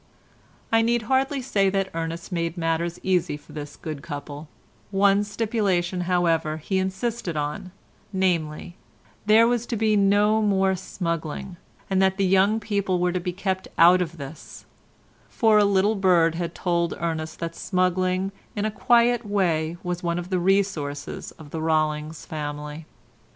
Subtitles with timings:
[0.71, 4.47] I need hardly say that Ernest made matters easy for this good couple;
[4.89, 7.71] one stipulation, however, he insisted on,
[8.11, 8.75] namely,
[9.27, 11.55] there was to be no more smuggling,
[11.87, 14.65] and that the young people were to be kept out of this;
[15.29, 20.17] for a little bird had told Ernest that smuggling in a quiet way was one
[20.17, 22.87] of the resources of the Rollings family.